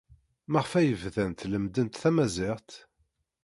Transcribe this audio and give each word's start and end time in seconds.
Maɣef 0.51 0.71
ay 0.79 0.89
bdant 1.01 1.45
lemmdent 1.51 1.99
tamaziɣt? 2.01 2.69